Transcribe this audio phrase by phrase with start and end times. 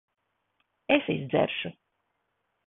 [0.95, 1.73] Es izdzeršu.